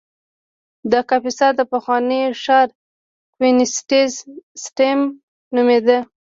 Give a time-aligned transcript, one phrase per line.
[0.91, 2.67] د کاپیسا د پخواني ښار
[3.35, 4.99] کوینټیسیم
[5.55, 5.97] نومېده